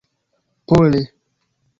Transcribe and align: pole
pole 0.67 1.01